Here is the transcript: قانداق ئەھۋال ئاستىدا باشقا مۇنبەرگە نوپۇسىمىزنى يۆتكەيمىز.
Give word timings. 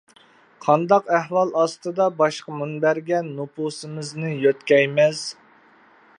قانداق 0.67 1.11
ئەھۋال 1.17 1.51
ئاستىدا 1.63 2.07
باشقا 2.23 2.57
مۇنبەرگە 2.63 3.21
نوپۇسىمىزنى 3.29 4.35
يۆتكەيمىز. 4.47 5.25